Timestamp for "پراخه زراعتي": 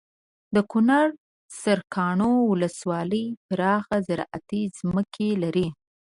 3.47-4.61